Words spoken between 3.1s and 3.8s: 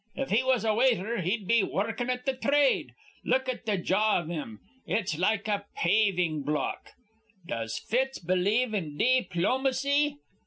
Look at